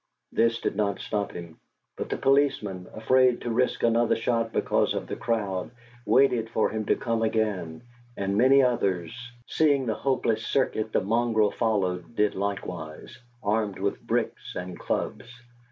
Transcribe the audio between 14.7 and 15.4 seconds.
clubs.